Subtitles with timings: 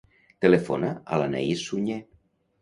[0.45, 2.01] Telefona a l'Anaïs Suñer.